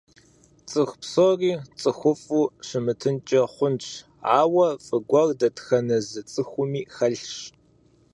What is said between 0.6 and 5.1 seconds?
Цӏыху псори цӏыхуфӏу щымытынкӏэ хъунщ, ауэ фӏы